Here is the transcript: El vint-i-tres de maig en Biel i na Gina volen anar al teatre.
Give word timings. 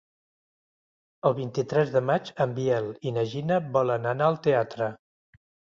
El 1.29 1.35
vint-i-tres 1.41 1.93
de 1.97 2.03
maig 2.09 2.33
en 2.47 2.57
Biel 2.59 2.91
i 3.11 3.17
na 3.19 3.29
Gina 3.35 3.63
volen 3.79 4.13
anar 4.15 4.33
al 4.33 4.45
teatre. 4.51 4.95